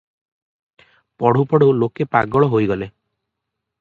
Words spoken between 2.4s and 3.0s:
ହୋଇଗଲେ।